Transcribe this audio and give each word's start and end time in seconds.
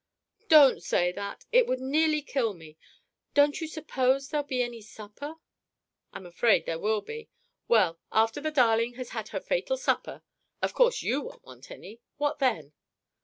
"Don't 0.47 0.81
say 0.81 1.11
that! 1.11 1.45
It 1.51 1.67
would 1.67 1.79
nearly 1.79 2.23
kill 2.23 2.55
me! 2.55 2.75
Don't 3.35 3.61
you 3.61 3.67
suppose 3.67 4.29
there'll 4.29 4.47
be 4.47 4.63
any 4.63 4.81
supper?" 4.81 5.35
"I'm 6.11 6.25
afraid 6.25 6.65
there 6.65 6.79
will 6.79 7.01
be. 7.01 7.29
Well, 7.67 7.99
after 8.11 8.41
the 8.41 8.49
darling 8.49 8.95
has 8.95 9.09
had 9.09 9.27
her 9.27 9.39
fatal 9.39 9.77
supper? 9.77 10.23
(Of 10.59 10.73
course 10.73 11.03
you 11.03 11.21
won't 11.21 11.43
want 11.45 11.69
any!) 11.69 12.01
What 12.17 12.39
then?" 12.39 12.73